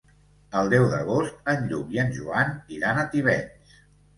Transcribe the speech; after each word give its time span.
El 0.61 0.69
deu 0.73 0.85
d'agost 0.93 1.45
en 1.53 1.69
Lluc 1.73 1.93
i 1.99 2.01
en 2.05 2.09
Joan 2.17 2.57
iran 2.79 3.03
a 3.03 3.07
Tivenys. 3.13 3.79